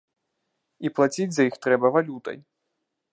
І 0.87 0.91
плаціць 0.99 1.29
за 1.37 1.47
іх 1.49 1.55
трэба 1.65 1.87
валютай. 1.99 2.37